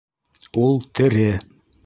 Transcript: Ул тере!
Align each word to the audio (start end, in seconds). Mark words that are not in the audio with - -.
Ул 0.61 0.81
тере! 1.01 1.29